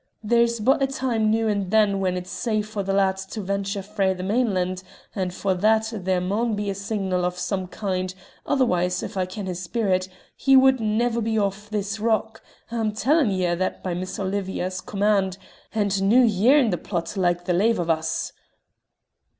There's 0.23 0.59
but 0.59 0.81
ae 0.81 0.87
time 0.87 1.29
noo 1.29 1.47
and 1.47 1.69
then 1.69 1.99
when 1.99 2.17
it's 2.17 2.31
safe 2.31 2.67
for 2.67 2.81
the 2.81 2.91
lad 2.91 3.17
to 3.17 3.39
venture 3.39 3.83
frae 3.83 4.15
the 4.15 4.23
mainland, 4.23 4.81
and 5.13 5.31
for 5.31 5.53
that 5.53 5.93
there 5.95 6.19
maun 6.19 6.55
be 6.55 6.71
a 6.71 6.73
signal 6.73 7.23
o' 7.23 7.29
some 7.29 7.67
kind, 7.67 8.15
otherwise, 8.43 9.03
if 9.03 9.15
I 9.15 9.27
ken 9.27 9.45
his 9.45 9.61
spirit, 9.61 10.09
he 10.35 10.55
wad 10.57 10.79
never 10.79 11.21
be 11.21 11.37
aff 11.37 11.69
this 11.69 11.99
rock. 11.99 12.41
I'm 12.71 12.93
tellin' 12.93 13.29
ye 13.29 13.45
a' 13.45 13.55
that 13.57 13.83
by 13.83 13.93
Mistress 13.93 14.17
Olivia's 14.25 14.81
command, 14.81 15.37
and 15.71 16.01
noo 16.09 16.23
ye're 16.23 16.57
in 16.57 16.71
the 16.71 16.79
plot 16.79 17.15
like 17.15 17.45
the 17.45 17.53
lave 17.53 17.77
of 17.77 17.91
us." 17.91 18.33